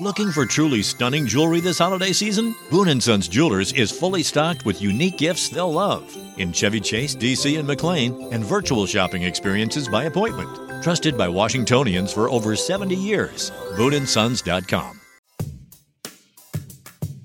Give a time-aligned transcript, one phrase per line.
[0.00, 2.54] Looking for truly stunning jewelry this holiday season?
[2.70, 6.04] Boon & Sons Jewelers is fully stocked with unique gifts they'll love
[6.36, 10.84] in Chevy Chase, DC, and McLean, and virtual shopping experiences by appointment.
[10.84, 13.50] Trusted by Washingtonians for over 70 years.
[13.76, 15.00] BooneAndSons.com.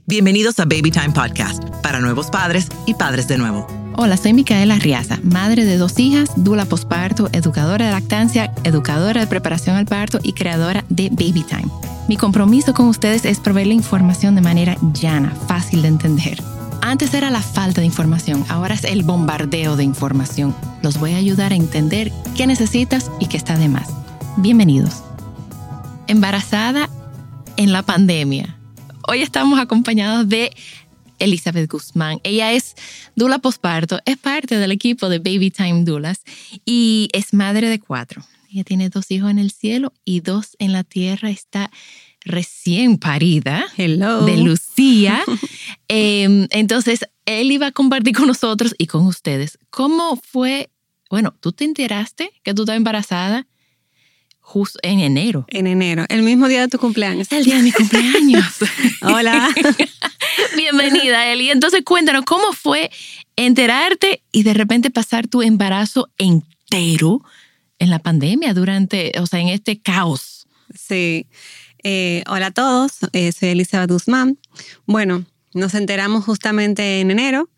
[0.08, 3.68] Bienvenidos a Baby Time Podcast, para nuevos padres y padres de nuevo.
[3.98, 9.28] Hola, soy Micaela Riaza, madre de dos hijas, dula posparto, educadora de lactancia, educadora de
[9.28, 11.93] preparación al parto y creadora de Baby Time.
[12.10, 16.44] Mi compromiso con ustedes es proveerle información de manera llana, fácil de entender.
[16.82, 20.54] Antes era la falta de información, ahora es el bombardeo de información.
[20.82, 23.88] Los voy a ayudar a entender qué necesitas y qué está de más.
[24.36, 25.02] Bienvenidos.
[26.08, 26.90] Embarazada
[27.56, 28.58] en la pandemia.
[29.08, 30.52] Hoy estamos acompañados de
[31.20, 32.20] Elizabeth Guzmán.
[32.24, 32.76] Ella es
[33.16, 36.24] dula posparto, es parte del equipo de Baby Time Dulas
[36.66, 38.24] y es madre de cuatro.
[38.54, 41.32] Ella tiene dos hijos en el cielo y dos en la tierra.
[41.32, 41.72] Está
[42.24, 44.26] recién parida Hello.
[44.26, 45.24] de Lucía.
[45.88, 50.70] Em, entonces, él iba a compartir con nosotros y con ustedes cómo fue.
[51.10, 53.48] Bueno, tú te enteraste que tú estabas embarazada
[54.40, 55.46] justo en enero.
[55.48, 57.32] En enero, el mismo día de tu cumpleaños.
[57.32, 58.56] El día de mi cumpleaños.
[59.02, 59.50] Hola.
[60.56, 61.50] Bienvenida, Eli.
[61.50, 62.92] Entonces, cuéntanos cómo fue
[63.36, 67.24] enterarte y de repente pasar tu embarazo entero
[67.84, 70.48] en la pandemia durante, o sea, en este caos.
[70.74, 71.28] Sí.
[71.84, 74.40] Eh, hola a todos, eh, soy Elizabeth Guzmán.
[74.86, 77.50] Bueno, nos enteramos justamente en enero.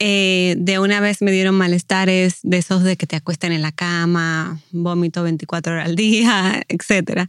[0.00, 3.70] Eh, de una vez me dieron malestares de esos de que te acuestan en la
[3.70, 7.28] cama, vómito 24 horas al día, etc.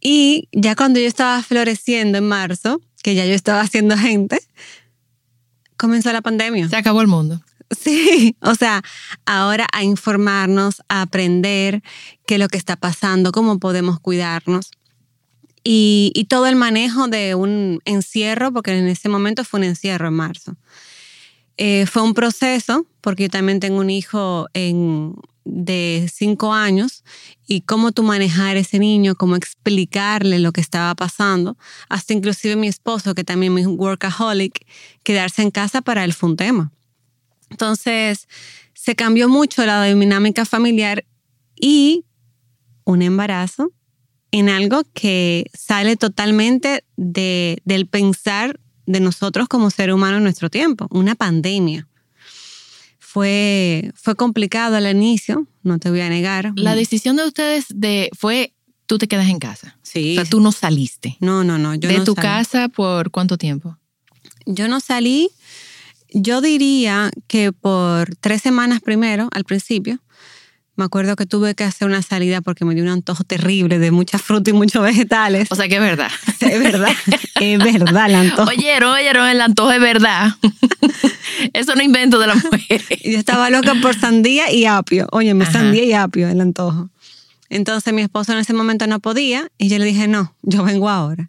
[0.00, 4.40] Y ya cuando yo estaba floreciendo en marzo, que ya yo estaba haciendo gente,
[5.76, 6.68] comenzó la pandemia.
[6.68, 7.42] Se acabó el mundo.
[7.70, 8.82] Sí, o sea,
[9.26, 11.82] ahora a informarnos, a aprender
[12.26, 14.70] qué es lo que está pasando, cómo podemos cuidarnos.
[15.64, 20.14] Y, todo el manejo de un encierro, porque en ese momento fue un encierro en
[20.14, 20.56] marzo.
[21.58, 27.04] Eh, fue un proceso, porque yo también tengo un hijo de cinco años,
[27.46, 31.58] y cómo tú manejar ese niño, cómo explicarle lo que estaba pasando,
[31.90, 34.66] hasta inclusive mi esposo, que también es workaholic,
[35.02, 36.72] quedarse en casa para él fue un tema.
[37.50, 38.28] Entonces,
[38.74, 41.04] se cambió mucho la dinámica familiar
[41.60, 42.04] y
[42.84, 43.72] un embarazo
[44.30, 50.50] en algo que sale totalmente de, del pensar de nosotros como ser humano en nuestro
[50.50, 51.86] tiempo, una pandemia.
[52.98, 56.52] Fue, fue complicado al inicio, no te voy a negar.
[56.56, 58.54] La decisión de ustedes de, fue,
[58.86, 59.78] tú te quedas en casa.
[59.82, 60.12] Sí.
[60.12, 61.16] O sea, tú no saliste.
[61.20, 61.74] No, no, no.
[61.74, 62.26] Yo ¿De no tu salí.
[62.26, 63.78] casa por cuánto tiempo?
[64.46, 65.30] Yo no salí,
[66.12, 70.00] yo diría que por tres semanas primero, al principio,
[70.76, 73.90] me acuerdo que tuve que hacer una salida porque me dio un antojo terrible de
[73.90, 75.48] mucha fruta y muchos vegetales.
[75.50, 76.10] O sea que es verdad.
[76.40, 76.92] Es verdad,
[77.40, 78.48] es verdad el antojo.
[78.48, 80.30] Oyeron, oyeron, el antojo es verdad.
[81.52, 82.82] Eso no invento de la mujer.
[83.04, 85.08] Yo estaba loca por sandía y apio.
[85.10, 85.54] Oye, me Ajá.
[85.54, 86.90] sandía y apio el antojo.
[87.50, 90.88] Entonces mi esposo en ese momento no podía y yo le dije, no, yo vengo
[90.88, 91.28] ahora.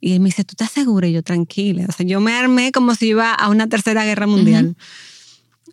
[0.00, 1.08] Y él me dice, ¿tú estás segura?
[1.08, 1.86] Y yo, tranquila.
[1.88, 4.76] O sea, yo me armé como si iba a una tercera guerra mundial.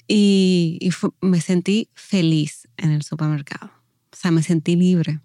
[0.08, 3.72] Y, y fu- me sentí feliz en el supermercado.
[4.12, 5.20] O sea, me sentí libre.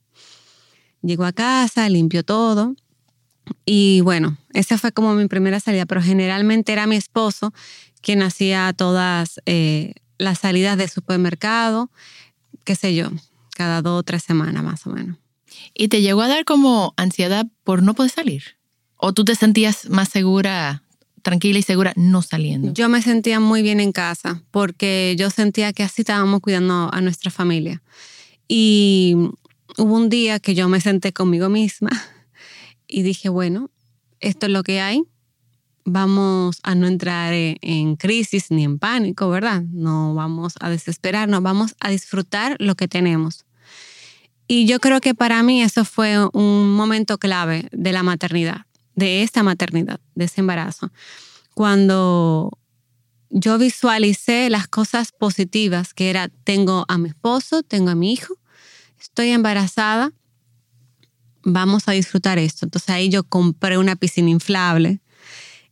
[1.02, 2.74] Llego a casa, limpio todo.
[3.64, 7.52] Y bueno, esa fue como mi primera salida, pero generalmente era mi esposo
[8.00, 11.90] quien hacía todas eh, las salidas de supermercado,
[12.64, 13.10] qué sé yo,
[13.54, 15.16] cada dos o tres semanas más o menos.
[15.74, 18.42] ¿Y te llegó a dar como ansiedad por no poder salir?
[19.02, 20.82] ¿O tú te sentías más segura,
[21.22, 22.72] tranquila y segura no saliendo?
[22.74, 27.00] Yo me sentía muy bien en casa porque yo sentía que así estábamos cuidando a
[27.00, 27.82] nuestra familia.
[28.46, 29.16] Y
[29.78, 31.90] hubo un día que yo me senté conmigo misma
[32.86, 33.70] y dije, bueno,
[34.20, 35.02] esto es lo que hay.
[35.86, 39.62] Vamos a no entrar en, en crisis ni en pánico, ¿verdad?
[39.62, 43.46] No vamos a desesperarnos, vamos a disfrutar lo que tenemos.
[44.46, 48.66] Y yo creo que para mí eso fue un momento clave de la maternidad,
[49.00, 50.92] de esta maternidad, de ese embarazo.
[51.54, 52.56] Cuando
[53.30, 58.34] yo visualicé las cosas positivas, que era, tengo a mi esposo, tengo a mi hijo,
[59.00, 60.12] estoy embarazada,
[61.42, 62.66] vamos a disfrutar esto.
[62.66, 65.00] Entonces ahí yo compré una piscina inflable,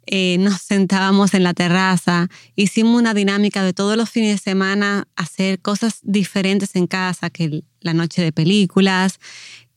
[0.06, 5.06] eh, nos sentábamos en la terraza, hicimos una dinámica de todos los fines de semana
[5.17, 9.20] hacer cosas diferentes en casa, que la noche de películas,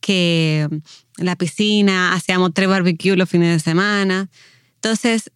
[0.02, 0.68] que
[1.16, 4.28] la piscina, hacíamos tres barbecues los fines de semana.
[4.74, 5.30] Entonces,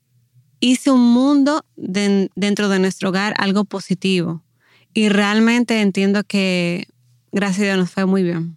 [0.61, 4.43] hice un mundo de- dentro de nuestro hogar, algo positivo.
[4.93, 6.87] Y realmente entiendo que,
[7.33, 8.57] gracias a Dios, nos fue muy bien.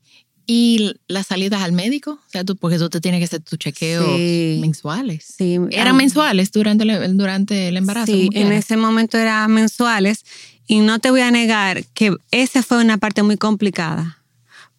[0.52, 2.14] ¿Y las salidas al médico?
[2.14, 4.18] O sea, tú, porque tú te tienes que hacer tus chequeos
[4.60, 5.24] mensuales.
[5.38, 5.60] Sí.
[5.70, 8.12] ¿Eran mensuales durante el, durante el embarazo?
[8.12, 10.26] Sí, en ese momento eran mensuales.
[10.66, 14.19] Y no te voy a negar que esa fue una parte muy complicada,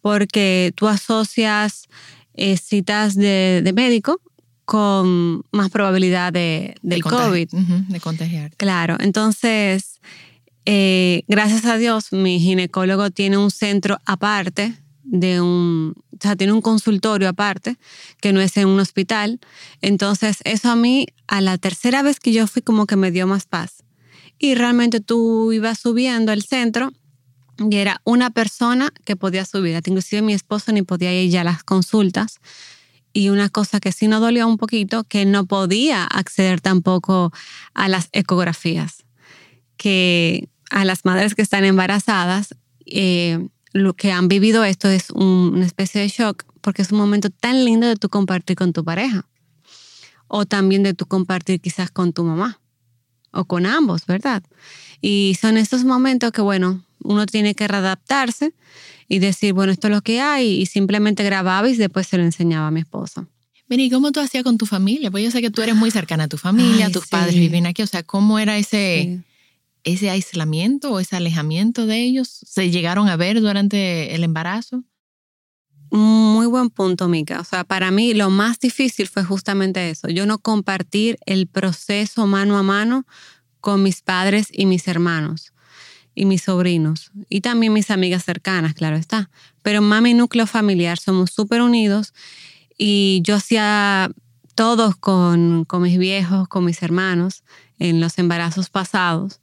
[0.01, 1.87] porque tú asocias
[2.33, 4.19] eh, citas de, médico
[4.65, 7.49] con más probabilidad de, del COVID.
[7.49, 8.51] de contagiar.
[8.57, 9.99] Claro, entonces,
[10.65, 16.53] eh, gracias a Dios, mi ginecólogo tiene un centro aparte de un, o sea, tiene
[16.53, 17.77] un consultorio aparte,
[18.21, 19.39] que no es en un hospital.
[19.81, 23.27] Entonces, eso a mí, a la tercera vez que yo fui, como que me dio
[23.27, 23.83] más paz.
[24.39, 26.93] Y realmente tú ibas subiendo al centro
[27.69, 29.75] y era una persona que podía subir.
[29.75, 32.39] Inclusive mi esposo ni podía ir ya a las consultas.
[33.13, 37.33] Y una cosa que sí nos dolió un poquito, que no podía acceder tampoco
[37.73, 39.03] a las ecografías.
[39.75, 42.55] Que a las madres que están embarazadas,
[42.85, 47.29] eh, lo que han vivido esto es una especie de shock porque es un momento
[47.29, 49.27] tan lindo de tu compartir con tu pareja
[50.27, 52.59] o también de tu compartir quizás con tu mamá
[53.31, 54.43] o con ambos, ¿verdad?
[55.01, 58.53] Y son estos momentos que, bueno, uno tiene que readaptarse
[59.07, 62.23] y decir, bueno, esto es lo que hay y simplemente grababa y después se lo
[62.23, 63.27] enseñaba a mi esposo.
[63.67, 65.11] ¿y cómo tú hacías con tu familia?
[65.11, 67.81] Pues yo sé que tú eres muy cercana a tu familia, tus padres viven aquí,
[67.81, 69.23] o sea, ¿cómo era ese
[69.83, 74.83] ese aislamiento o ese alejamiento de ellos se llegaron a ver durante el embarazo?
[75.89, 77.39] Muy buen punto, Mica.
[77.39, 80.07] O sea, para mí lo más difícil fue justamente eso.
[80.07, 83.05] Yo no compartir el proceso mano a mano
[83.59, 85.51] con mis padres y mis hermanos
[86.15, 89.29] y mis sobrinos y también mis amigas cercanas, claro está.
[89.61, 92.13] Pero mami núcleo familiar somos súper unidos
[92.77, 94.11] y yo hacía
[94.55, 97.43] todos con, con mis viejos, con mis hermanos
[97.79, 99.39] en los embarazos pasados.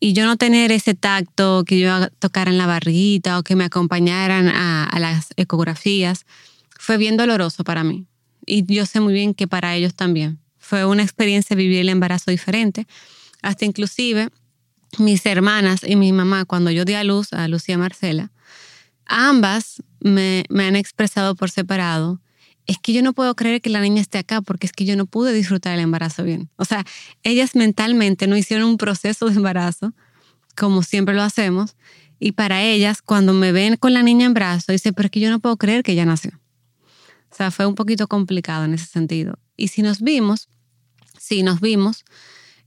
[0.00, 3.64] Y yo no tener ese tacto, que yo tocara en la barriguita o que me
[3.64, 6.24] acompañaran a, las ecografías,
[6.78, 8.06] fue bien doloroso para mí.
[8.46, 10.38] Y yo sé muy bien que para ellos también.
[10.58, 12.86] Fue una experiencia vivir el embarazo diferente.
[13.42, 14.30] Hasta inclusive
[14.98, 18.32] mis hermanas y mi mamá, cuando yo di a luz a Lucía Marcela,
[19.06, 22.20] ambas me, me han expresado por separado
[22.68, 24.94] es que yo no puedo creer que la niña esté acá porque es que yo
[24.94, 26.50] no pude disfrutar el embarazo bien.
[26.56, 26.84] O sea,
[27.22, 29.94] ellas mentalmente no hicieron un proceso de embarazo
[30.54, 31.76] como siempre lo hacemos
[32.20, 35.20] y para ellas cuando me ven con la niña en brazo dicen, pero es que
[35.20, 36.32] yo no puedo creer que ella nació.
[37.30, 39.38] O sea, fue un poquito complicado en ese sentido.
[39.56, 40.48] Y si nos vimos,
[41.18, 42.04] sí nos vimos,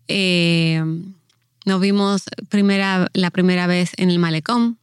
[0.07, 0.83] eh,
[1.66, 4.80] nos vimos primera, la primera vez en el malecón,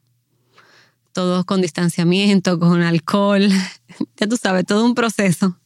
[1.13, 3.49] todos con distanciamiento, con alcohol,
[4.17, 5.59] ya tú sabes, todo un proceso.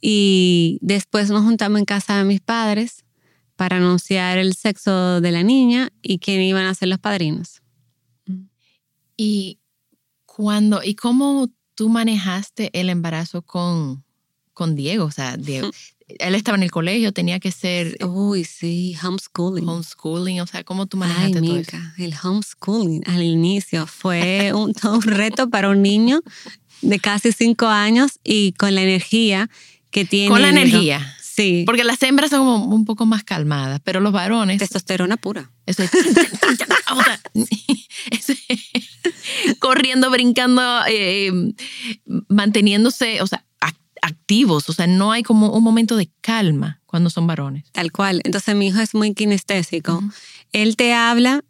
[0.00, 3.04] Y después nos juntamos en casa de mis padres
[3.56, 7.62] para anunciar el sexo de la niña y quién iban a ser los padrinos.
[9.16, 9.58] ¿Y
[10.26, 14.04] cuando, y cómo tú manejaste el embarazo con,
[14.52, 15.06] con Diego?
[15.06, 15.70] O sea, Diego,
[16.08, 17.96] él estaba en el colegio, tenía que ser...
[18.04, 19.68] Uy, sí, homeschooling.
[19.68, 21.76] Homeschooling, o sea, ¿cómo tú manejaste todo eso?
[21.98, 26.20] El homeschooling al inicio fue un, todo un reto para un niño
[26.82, 29.50] de casi cinco años y con la energía
[29.90, 30.30] que tiene.
[30.30, 31.14] Con la energía.
[31.20, 31.64] Sí.
[31.66, 34.58] Porque las hembras son como un poco más calmadas, pero los varones...
[34.58, 35.50] Testosterona pura.
[35.66, 35.90] Eso es...
[39.58, 41.30] corriendo, brincando, eh,
[42.28, 43.45] manteniéndose, o sea,
[44.06, 47.64] activos, o sea, no hay como un momento de calma cuando son varones.
[47.72, 48.20] Tal cual.
[48.24, 50.02] Entonces mi hijo es muy kinestésico.
[50.52, 51.44] Él te habla,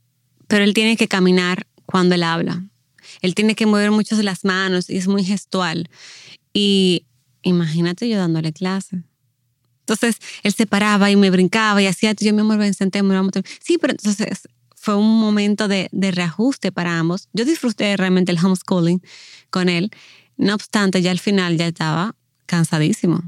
[0.48, 2.64] pero él tiene que caminar cuando él habla.
[3.20, 5.88] Él tiene que mover muchas de las manos y es muy gestual.
[6.52, 7.04] Y
[7.42, 9.02] imagínate yo dándole clase.
[9.80, 13.30] Entonces él se paraba y me brincaba y hacía, yo mi amor, ven, sentémonos.
[13.62, 17.28] Sí, pero entonces fue un momento de, de reajuste para ambos.
[17.32, 19.02] Yo disfruté realmente el homeschooling
[19.50, 19.90] con él.
[20.36, 23.22] No obstante, ya al final ya estaba cansadísimo.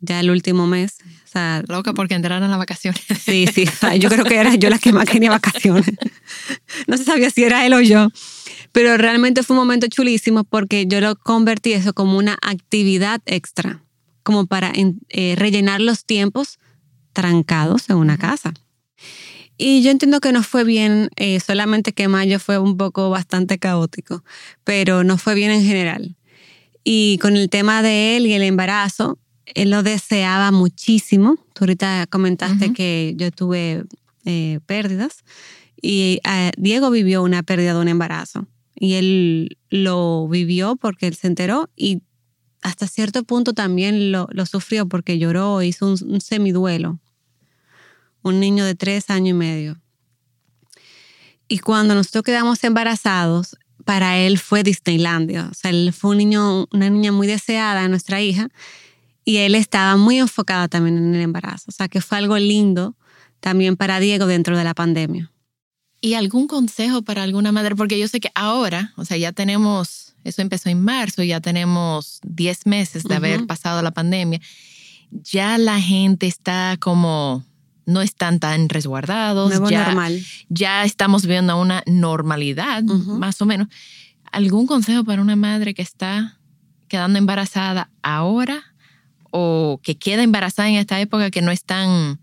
[0.00, 0.98] Ya el último mes.
[1.24, 3.02] O sea, Loca porque entraron las vacaciones.
[3.24, 3.66] Sí, sí.
[3.98, 5.86] Yo creo que era yo la que más quería vacaciones.
[6.86, 8.08] No se sabía si era él o yo.
[8.72, 13.82] Pero realmente fue un momento chulísimo porque yo lo convertí eso como una actividad extra,
[14.22, 14.72] como para
[15.08, 16.58] eh, rellenar los tiempos
[17.12, 18.54] trancados en una casa.
[19.62, 23.58] Y yo entiendo que no fue bien, eh, solamente que mayo fue un poco bastante
[23.58, 24.24] caótico,
[24.64, 26.16] pero no fue bien en general.
[26.84, 31.36] Y con el tema de él y el embarazo, él lo deseaba muchísimo.
[31.54, 33.84] Tú ahorita comentaste que yo tuve
[34.24, 35.24] eh, pérdidas
[35.80, 41.14] y eh, Diego vivió una pérdida de un embarazo y él lo vivió porque él
[41.14, 42.02] se enteró y
[42.62, 46.98] hasta cierto punto también lo, sufrió porque lloró, hizo un, un semiduelo.
[48.22, 49.80] Un niño de tres años y medio.
[51.48, 55.48] Y cuando nosotros quedamos embarazados, para él fue Disneylandia.
[55.50, 58.48] O sea, él fue un niño, una niña muy deseada, nuestra hija,
[59.24, 61.66] y él estaba muy enfocado también en el embarazo.
[61.68, 62.96] O sea, que fue algo lindo
[63.40, 65.30] también para Diego dentro de la pandemia.
[66.00, 67.76] ¿Y algún consejo para alguna madre?
[67.76, 72.20] Porque yo sé que ahora, o sea, ya tenemos, eso empezó en marzo, ya tenemos
[72.24, 74.40] 10 meses de haber pasado la pandemia.
[75.10, 77.44] Ya la gente está como,
[77.86, 79.52] no están tan resguardados.
[79.70, 80.24] ya, normal.
[80.48, 83.68] Ya estamos viendo una normalidad, más o menos.
[84.32, 86.38] ¿Algún consejo para una madre que está
[86.88, 88.62] quedando embarazada ahora
[89.30, 92.18] o que queda embarazada en esta época que no es tan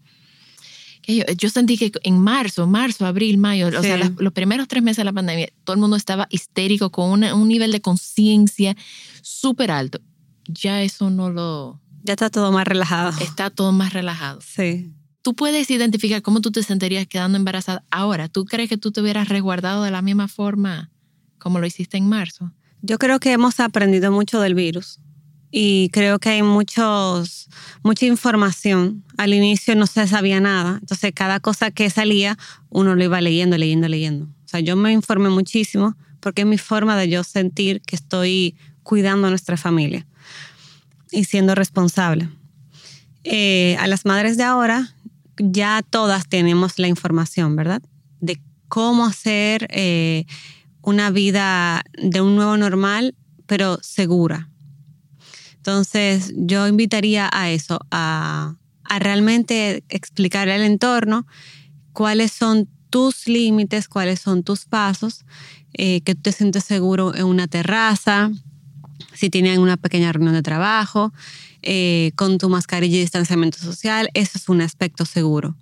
[1.07, 5.03] yo, sentí que en marzo, marzo, abril, mayo, o sea, los, primeros tres meses de
[5.05, 8.75] la pandemia, todo el mundo estaba histérico con un nivel de conciencia
[9.21, 10.01] súper alto.
[10.47, 11.79] Ya eso no lo...
[12.03, 13.17] Ya está todo más relajado.
[13.21, 14.41] Está todo más relajado.
[14.41, 14.91] Sí.
[15.27, 18.29] Tú puedes identificar cómo tú te sentirías quedando embarazada ahora.
[18.29, 20.89] ¿Tú crees que tú te hubieras resguardado de la misma forma
[21.37, 22.53] como lo hiciste en marzo?
[22.81, 25.01] Yo creo que hemos aprendido mucho del virus
[25.51, 27.49] y creo que hay muchos,
[27.83, 29.03] mucha información.
[29.17, 32.37] Al inicio no se sabía nada, entonces cada cosa que salía
[32.69, 34.27] uno lo iba leyendo, leyendo, leyendo.
[34.45, 38.55] O sea, yo me informé muchísimo porque es mi forma de yo sentir que estoy
[38.81, 40.07] cuidando a nuestra familia
[41.11, 42.29] y siendo responsable.
[43.29, 44.93] Eh, a las madres de ahora
[45.37, 47.81] ya todas tenemos la información, ¿verdad?
[48.19, 50.25] De cómo hacer eh,
[50.81, 53.15] una vida de un nuevo normal,
[53.45, 54.49] pero segura
[55.67, 58.55] entonces, yo invitaría a eso, a,
[58.99, 61.27] realmente explicar al entorno
[61.91, 65.25] cuáles son tus límites, cuáles son tus pasos,
[65.73, 68.31] eh, que tú te sientes seguro en una terraza,
[69.13, 71.13] si tienen una pequeña reunión de trabajo,
[71.61, 75.55] eh, con tu mascarilla y distanciamiento social, eso es un aspecto seguro.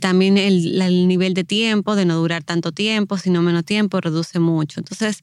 [0.00, 4.38] también el, el, nivel de tiempo, de no durar tanto tiempo, sino menos tiempo, reduce
[4.38, 4.80] mucho.
[4.80, 5.22] Entonces,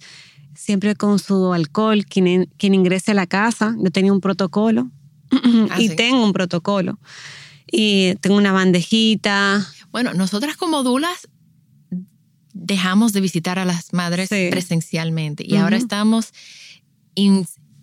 [0.55, 3.75] siempre con su alcohol, quien, quien ingrese a la casa.
[3.77, 4.89] Yo tenía un protocolo
[5.69, 6.99] ah, y tengo un protocolo.
[7.71, 9.67] Y tengo una bandejita.
[9.91, 11.27] Bueno, nosotras como dulas
[12.53, 16.31] dejamos de visitar a las madres presencialmente y ahora estamos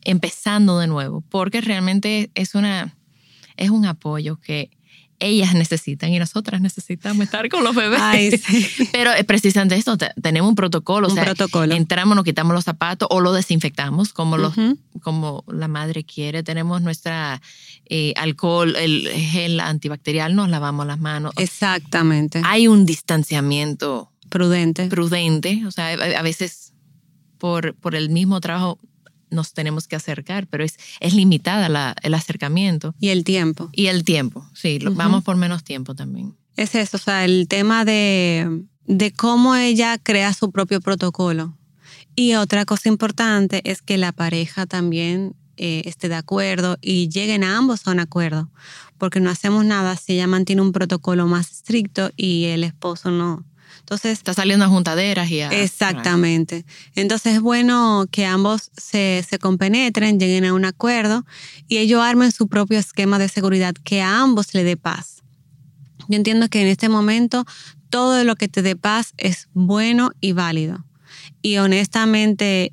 [0.03, 2.97] empezando de nuevo porque realmente es una
[3.57, 4.71] es un apoyo que
[5.23, 8.43] ellas necesitan y nosotras necesitamos estar con los bebés.
[8.93, 11.09] Pero es precisamente esto, tenemos un protocolo.
[11.09, 11.75] Un protocolo.
[11.75, 14.55] Entramos, nos quitamos los zapatos o lo desinfectamos como, los,
[15.01, 16.43] como la madre quiere.
[16.43, 17.41] Tenemos nuestra
[17.87, 21.33] eh, alcohol, el gel antibacterial, nos lavamos las manos.
[21.37, 22.43] Exactamente.
[22.45, 24.89] Hay un distanciamiento prudente.
[24.89, 25.65] Prudente.
[25.67, 26.73] O sea, a veces
[27.39, 28.79] por, por el mismo trabajo
[29.33, 32.95] nos tenemos que acercar, pero es, es limitada el acercamiento.
[33.01, 33.71] Y el tiempo.
[33.73, 36.37] Y el tiempo, sí, vamos por menos tiempo también.
[36.57, 41.57] Es eso, o sea, el tema de, de cómo ella crea su propio protocolo.
[42.15, 47.45] Y otra cosa importante es que la pareja también eh, esté de acuerdo y lleguen
[47.45, 48.51] a ambos a un acuerdo,
[48.99, 53.45] porque no hacemos nada si ella mantiene un protocolo más estricto y el esposo no,
[53.93, 55.51] entonces, está saliendo a juntaderas y a...
[55.51, 56.65] Exactamente.
[56.95, 61.27] Entonces es bueno que ambos se, se compenetren, lleguen a un acuerdo
[61.69, 65.23] y ellos armen su propio esquema de seguridad que a ambos le dé paz.
[66.09, 67.45] Yo entiendo que en este momento
[67.91, 70.87] todo lo que te dé paz es bueno y válido.
[71.43, 72.73] Y honestamente,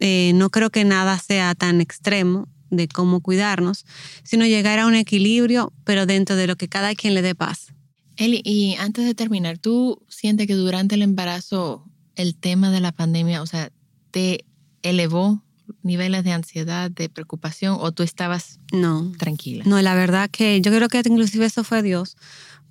[0.00, 3.86] eh, no creo que nada sea tan extremo de cómo cuidarnos,
[4.22, 7.72] sino llegar a un equilibrio, pero dentro de lo que cada quien le dé paz.
[8.16, 12.92] Eli, y antes de terminar, ¿tú sientes que durante el embarazo el tema de la
[12.92, 13.70] pandemia, o sea,
[14.10, 14.44] te
[14.82, 15.42] elevó
[15.82, 19.64] niveles de ansiedad, de preocupación o tú estabas no, tranquila?
[19.66, 22.16] No, la verdad que yo creo que inclusive eso fue Dios,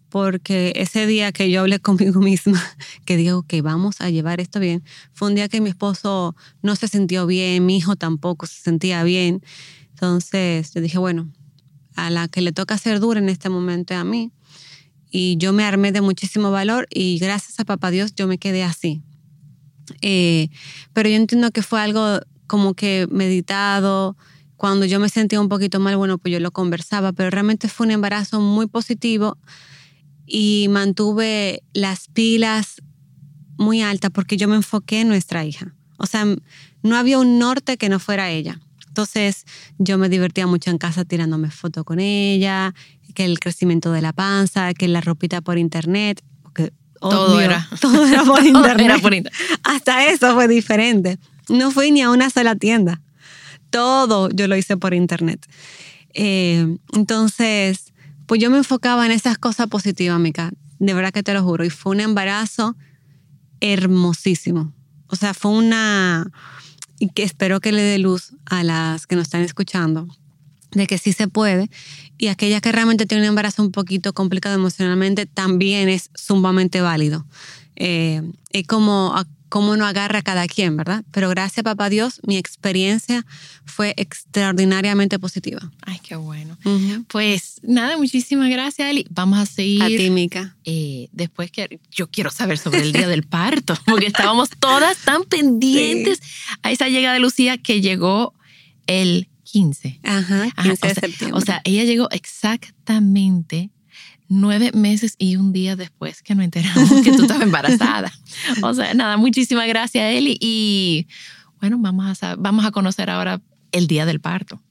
[0.09, 2.61] porque ese día que yo hablé conmigo misma,
[3.05, 4.83] que digo que vamos a llevar esto bien,
[5.13, 9.03] fue un día que mi esposo no se sintió bien, mi hijo tampoco se sentía
[9.03, 9.41] bien.
[9.89, 11.31] Entonces yo dije, bueno,
[11.95, 14.31] a la que le toca ser dura en este momento es a mí
[15.11, 18.63] y yo me armé de muchísimo valor y gracias a papá Dios yo me quedé
[18.63, 19.03] así.
[20.01, 20.49] Eh,
[20.93, 24.15] pero yo entiendo que fue algo como que meditado.
[24.55, 27.87] Cuando yo me sentía un poquito mal, bueno, pues yo lo conversaba, pero realmente fue
[27.87, 29.37] un embarazo muy positivo
[30.25, 32.81] y mantuve las pilas
[33.57, 35.75] muy altas porque yo me enfoqué en nuestra hija.
[35.97, 36.25] O sea,
[36.83, 38.59] no había un norte que no fuera ella.
[38.91, 39.45] Entonces
[39.77, 42.73] yo me divertía mucho en casa tirándome fotos con ella,
[43.15, 46.21] que el crecimiento de la panza, que la ropita por internet.
[46.43, 47.69] Porque, todo, era.
[47.81, 49.31] todo era por internet.
[49.63, 51.19] Hasta eso fue diferente.
[51.47, 53.01] No fui ni a una sola tienda.
[53.69, 55.45] Todo yo lo hice por internet.
[56.13, 57.93] Eh, entonces,
[58.25, 60.51] pues yo me enfocaba en esas cosas positivas, Mica.
[60.79, 61.63] De verdad que te lo juro.
[61.63, 62.75] Y fue un embarazo
[63.61, 64.73] hermosísimo.
[65.07, 66.29] O sea, fue una...
[67.01, 70.07] Y que espero que le dé luz a las que nos están escuchando
[70.71, 71.69] de que sí se puede.
[72.19, 77.25] Y aquella que realmente tiene un embarazo un poquito complicado emocionalmente también es sumamente válido.
[77.75, 79.15] Eh, es como
[79.51, 81.03] cómo no agarra a cada quien, ¿verdad?
[81.11, 83.25] Pero gracias, papá Dios, mi experiencia
[83.65, 85.69] fue extraordinariamente positiva.
[85.81, 86.57] Ay, qué bueno.
[87.09, 89.05] Pues nada, muchísimas gracias, Eli.
[89.09, 89.83] Vamos a seguir.
[89.83, 90.55] A ti, Mica.
[90.63, 95.25] Eh, después que yo quiero saber sobre el día del parto, porque estábamos todas tan
[95.25, 96.21] pendientes
[96.63, 98.33] a esa llegada de Lucía que llegó
[98.87, 99.99] el 15.
[100.03, 101.37] Ajá, 15 de septiembre.
[101.37, 103.69] O sea, ella llegó exactamente
[104.31, 108.11] nueve meses y un día después que nos enteramos que tú estabas embarazada.
[108.63, 110.37] O sea, nada, muchísimas gracias, Eli.
[110.39, 111.07] Y
[111.59, 114.61] bueno, vamos a, vamos a conocer ahora el día del parto.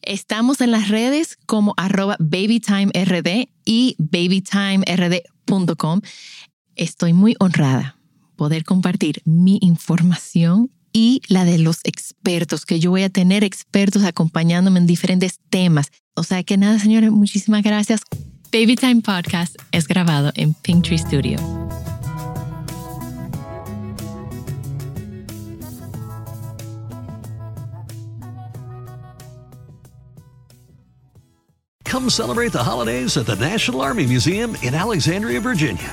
[0.00, 6.00] Estamos en las redes como arroba babytimerd y babytimerd.com.
[6.74, 7.98] Estoy muy honrada
[8.36, 14.04] poder compartir mi información y la de los expertos, que yo voy a tener expertos
[14.04, 15.90] acompañándome en diferentes temas.
[16.14, 18.00] O sea que nada, señores, muchísimas gracias.
[18.54, 21.38] Baby Time Podcast es grabado en Pinktree Studio.
[31.84, 35.92] Come celebrate the holidays at the National Army Museum in Alexandria, Virginia.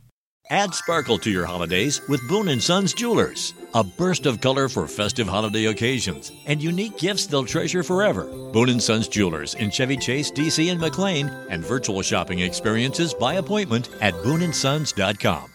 [0.51, 3.53] Add sparkle to your holidays with Boone & Sons Jewelers.
[3.73, 8.25] A burst of color for festive holiday occasions and unique gifts they'll treasure forever.
[8.51, 13.35] Boone & Sons Jewelers in Chevy Chase, DC and McLean and virtual shopping experiences by
[13.35, 15.50] appointment at booneandsons.com.